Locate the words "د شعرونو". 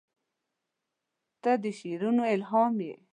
1.63-2.23